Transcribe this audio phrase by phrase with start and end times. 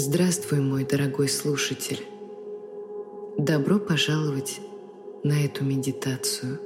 [0.00, 2.06] Здравствуй, мой дорогой слушатель.
[3.36, 4.60] Добро пожаловать
[5.24, 6.60] на эту медитацию.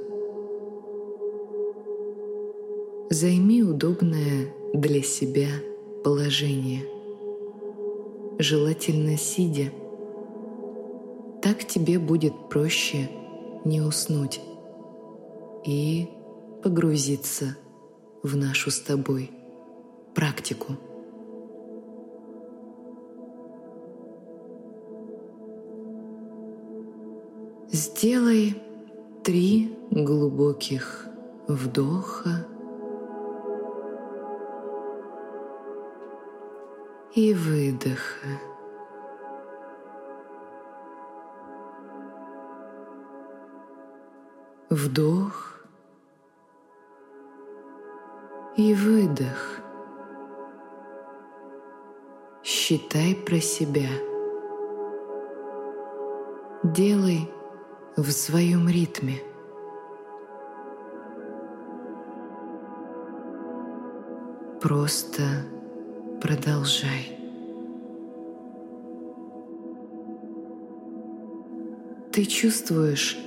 [3.09, 5.47] Займи удобное для себя
[6.03, 6.85] положение,
[8.37, 9.71] желательно сидя.
[11.41, 13.09] Так тебе будет проще
[13.65, 14.41] не уснуть
[15.65, 16.07] и
[16.61, 17.57] погрузиться
[18.21, 19.31] в нашу с тобой
[20.13, 20.77] практику.
[28.03, 28.61] Сделай
[29.23, 31.05] три глубоких
[31.47, 32.45] вдоха
[37.15, 38.41] и выдоха.
[44.69, 45.63] Вдох
[48.57, 49.61] и выдох.
[52.43, 53.87] Считай про себя.
[56.65, 57.29] Делай
[57.95, 59.21] в своем ритме.
[64.61, 65.21] Просто
[66.21, 67.19] продолжай.
[72.11, 73.17] Ты чувствуешь,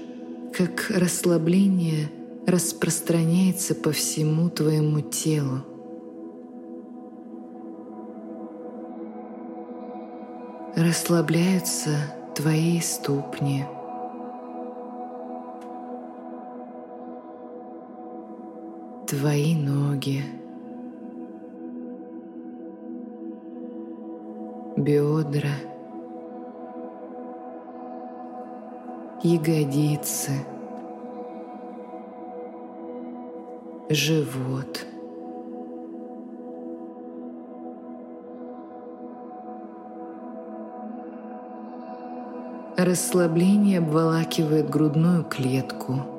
[0.56, 2.10] как расслабление
[2.46, 5.62] распространяется по всему твоему телу.
[10.76, 11.90] Расслабляются
[12.34, 13.64] твои ступни–
[19.06, 20.20] твои ноги,
[24.76, 25.54] бедра,
[29.22, 30.32] ягодицы,
[33.90, 34.84] живот.
[42.76, 46.00] Расслабление обволакивает грудную клетку–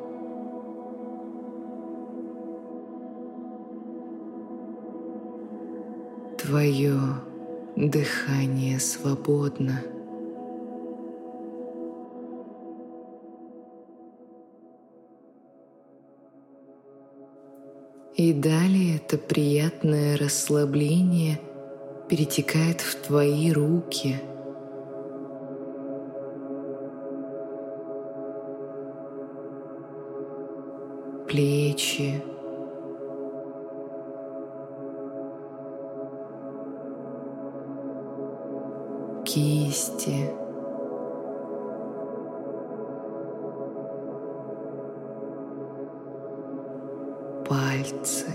[6.48, 6.98] Твое
[7.76, 9.82] дыхание свободно.
[18.16, 21.42] И далее это приятное расслабление
[22.08, 24.16] перетекает в твои руки.
[31.28, 32.24] Плечи,
[39.28, 40.32] кисти.
[47.46, 48.28] Пальцы.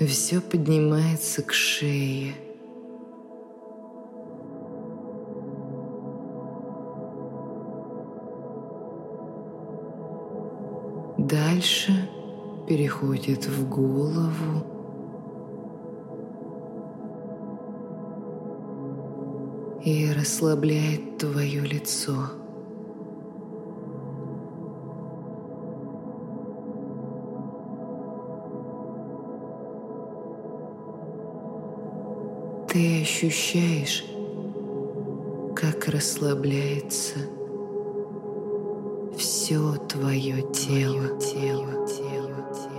[0.00, 2.34] Все поднимается к шее.
[13.40, 14.66] Переходит в голову.
[19.82, 22.12] И расслабляет твое лицо.
[32.68, 34.04] Ты ощущаешь,
[35.56, 37.18] как расслабляется
[39.16, 42.69] все твое тело, тело, тело.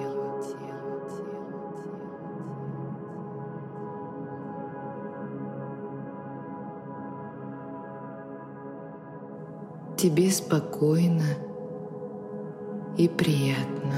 [10.01, 11.21] Тебе спокойно
[12.97, 13.93] и приятно.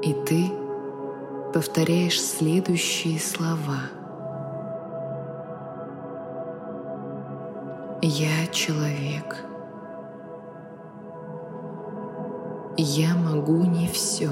[0.00, 0.50] И ты
[1.52, 3.90] повторяешь следующие слова.
[8.00, 9.44] Я человек.
[12.78, 14.30] Я могу не все.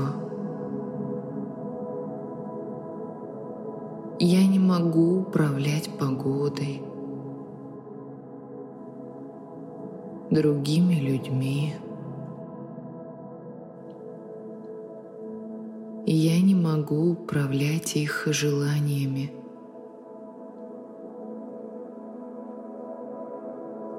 [4.21, 6.83] Я не могу управлять погодой,
[10.29, 11.75] другими людьми.
[16.05, 19.31] Я не могу управлять их желаниями.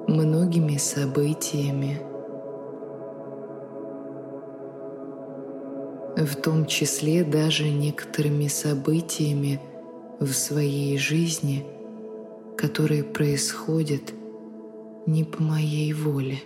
[0.06, 2.02] Многими событиями,
[6.14, 9.60] в том числе даже некоторыми событиями,
[10.20, 11.64] в своей жизни,
[12.56, 14.12] которые происходят
[15.06, 16.38] не по моей воле.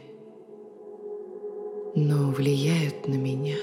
[1.97, 3.56] но влияют на меня.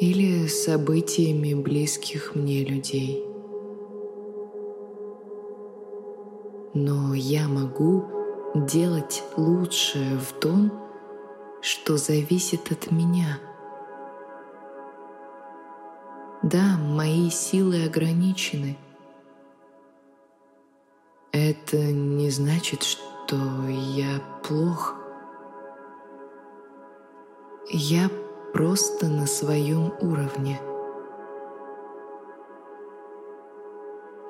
[0.00, 3.24] Или событиями близких мне людей.
[6.74, 8.04] Но я могу
[8.54, 10.72] делать лучшее в том,
[11.62, 13.38] что зависит от меня.
[16.42, 18.76] Да, мои силы ограничены.
[21.30, 23.36] Это не значит, что
[23.68, 24.96] я плох.
[27.70, 28.10] Я
[28.52, 30.60] просто на своем уровне.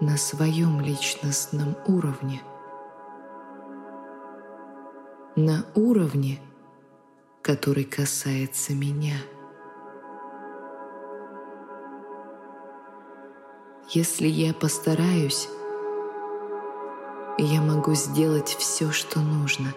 [0.00, 2.42] На своем личностном уровне.
[5.34, 6.38] На уровне,
[7.42, 9.16] который касается меня.
[13.90, 15.48] Если я постараюсь,
[17.36, 19.74] я могу сделать все, что нужно.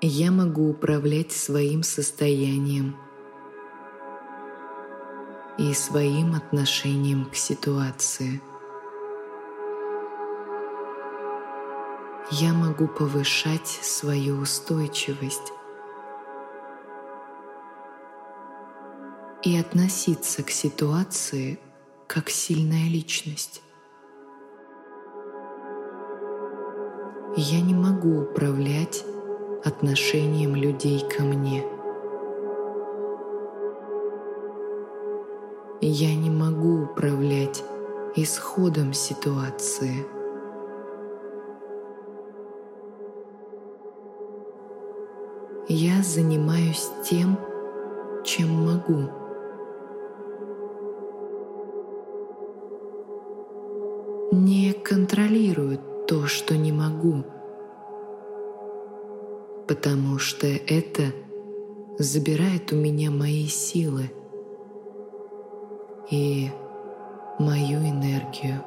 [0.00, 2.96] Я могу управлять своим состоянием
[5.58, 8.40] и своим отношением к ситуации.
[12.32, 15.52] Я могу повышать свою устойчивость
[19.44, 21.60] и относиться к ситуации
[22.08, 23.62] как сильная личность.
[27.36, 29.04] Я не могу управлять
[29.64, 31.64] отношением людей ко мне.
[35.80, 37.62] Я не могу управлять
[38.16, 40.15] исходом ситуации.
[45.68, 47.38] Я занимаюсь тем,
[48.24, 49.10] чем могу.
[54.32, 57.24] не контролирую то, что не могу,
[59.66, 61.12] потому что это
[61.98, 64.10] забирает у меня мои силы
[66.10, 66.50] и
[67.38, 68.62] мою энергию.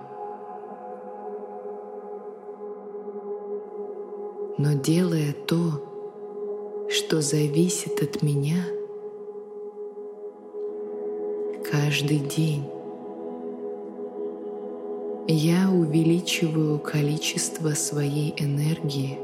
[4.57, 5.88] Но делая то,
[6.89, 8.65] что зависит от меня,
[11.71, 12.63] каждый день
[15.27, 19.19] я увеличиваю количество своей энергии,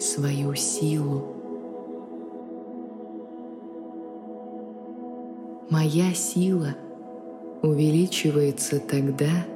[0.00, 1.22] свою силу.
[5.70, 6.74] Моя сила
[7.62, 9.46] увеличивается тогда,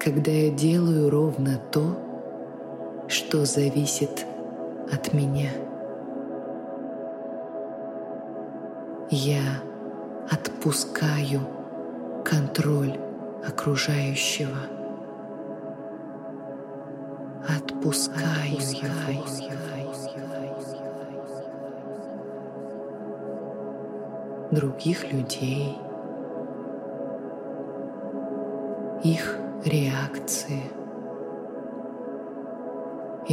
[0.00, 2.09] когда я делаю ровно то,
[3.10, 4.24] что зависит
[4.92, 5.50] от меня.
[9.10, 9.40] Я
[10.30, 11.40] отпускаю
[12.24, 12.96] контроль
[13.44, 14.56] окружающего.
[17.48, 19.26] Отпускаю его.
[24.52, 25.76] Других людей,
[29.02, 30.62] их реакции,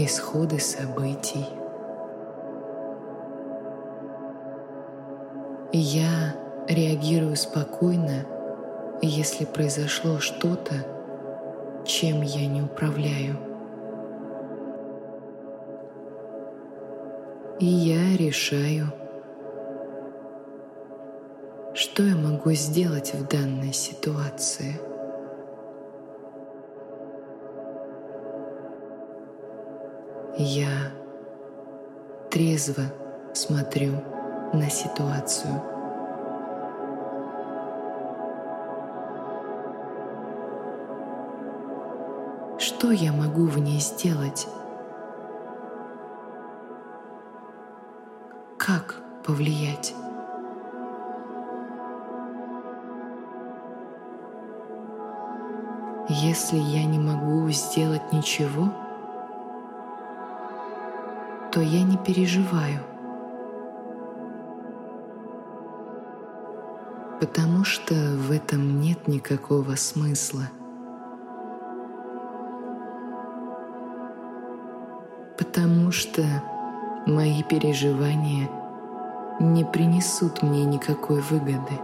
[0.05, 1.45] исходы событий.
[5.73, 6.35] Я
[6.67, 8.25] реагирую спокойно
[9.01, 10.73] если произошло что-то,
[11.85, 13.37] чем я не управляю.
[17.59, 18.93] И я решаю,
[21.73, 24.79] что я могу сделать в данной ситуации.
[30.39, 30.91] Я
[32.29, 32.83] трезво
[33.33, 33.93] смотрю
[34.53, 35.59] на ситуацию.
[42.59, 44.47] Что я могу в ней сделать?
[48.59, 49.95] Как повлиять?
[56.09, 58.71] Если я не могу сделать ничего,
[61.57, 62.81] то я не переживаю,
[67.19, 70.43] потому что в этом нет никакого смысла–
[75.39, 76.21] потому что
[77.07, 78.47] мои переживания
[79.39, 81.79] не принесут мне никакой выгоды.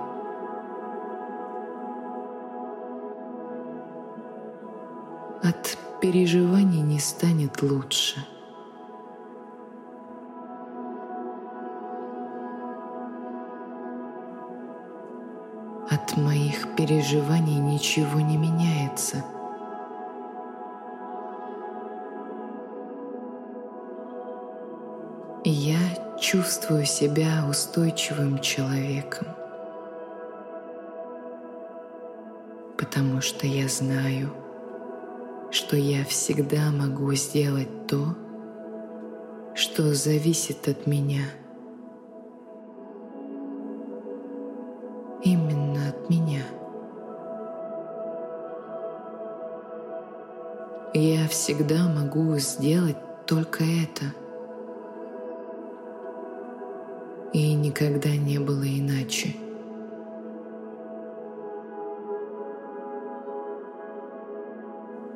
[5.42, 8.24] От переживаний не станет лучше.
[16.13, 19.24] От моих переживаний ничего не меняется.
[25.43, 25.77] Я
[26.20, 29.27] чувствую себя устойчивым человеком,
[32.77, 34.32] потому что я знаю,
[35.51, 38.15] что я всегда могу сделать то,
[39.55, 41.25] что зависит от меня.
[51.53, 54.05] Всегда могу сделать только это.
[57.31, 59.36] И никогда не было иначе.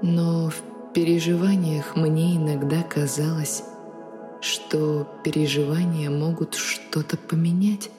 [0.04, 3.64] Но в переживаниях мне иногда казалось,
[4.42, 7.90] что переживания могут что-то поменять.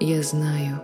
[0.00, 0.82] Я знаю,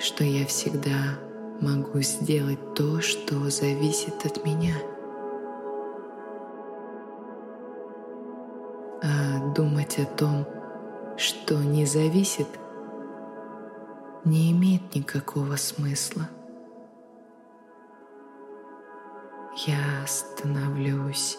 [0.00, 1.27] что я всегда
[1.60, 4.74] могу сделать то, что зависит от меня.
[9.02, 10.46] А думать о том,
[11.16, 12.48] что не зависит,
[14.24, 16.28] не имеет никакого смысла.
[19.66, 21.36] я становлюсь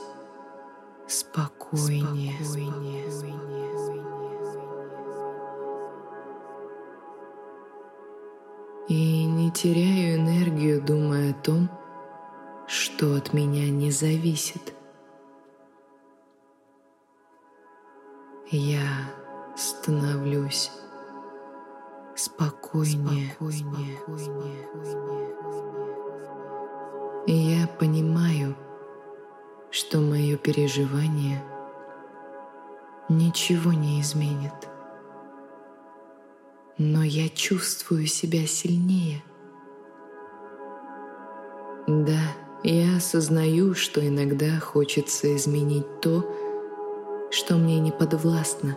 [1.07, 2.33] спокойнее.
[8.89, 11.69] И не теряю энергию, думая о том,
[12.65, 14.73] что от меня не зависит.
[18.49, 18.81] Я
[19.55, 20.71] становлюсь
[22.15, 23.29] спокойнее.
[23.33, 23.97] спокойнее.
[24.07, 24.67] спокойнее.
[27.27, 28.55] И я понимаю,
[29.69, 31.43] что мое переживание
[33.07, 34.67] ничего не изменит.
[36.79, 39.21] Но я чувствую себя сильнее.
[41.85, 42.19] Да,
[42.63, 46.25] я осознаю, что иногда хочется изменить то,
[47.29, 48.75] что мне не подвластно.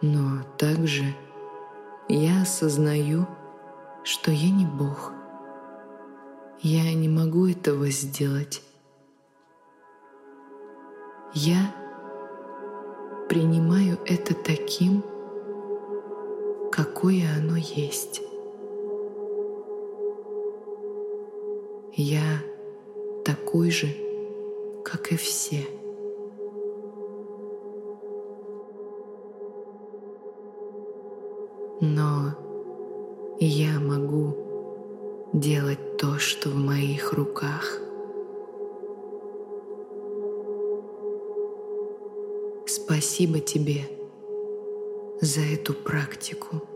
[0.00, 1.04] Но также
[2.08, 3.26] я осознаю,
[4.04, 5.12] что я не Бог—
[6.62, 8.62] я не могу этого сделать.
[11.32, 11.74] Я
[13.30, 15.02] принимаю это таким,
[16.84, 18.22] какое оно есть.
[21.92, 22.42] Я
[23.22, 23.88] такой же,
[24.82, 25.66] как и все.
[31.82, 32.34] Но
[33.40, 37.78] я могу делать то, что в моих руках.
[42.64, 43.82] Спасибо тебе
[45.20, 46.69] за эту практику.